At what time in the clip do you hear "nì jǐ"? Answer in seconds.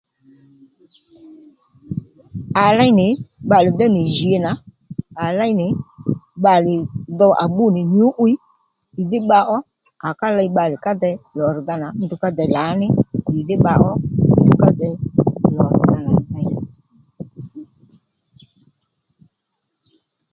3.95-4.29